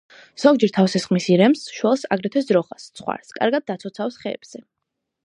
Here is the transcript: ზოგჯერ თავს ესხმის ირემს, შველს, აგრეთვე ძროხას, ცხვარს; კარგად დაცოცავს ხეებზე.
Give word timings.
ზოგჯერ 0.43 0.71
თავს 0.77 0.95
ესხმის 0.99 1.27
ირემს, 1.33 1.61
შველს, 1.75 2.05
აგრეთვე 2.17 2.43
ძროხას, 2.49 2.89
ცხვარს; 3.01 3.37
კარგად 3.39 3.69
დაცოცავს 3.73 4.19
ხეებზე. 4.25 4.65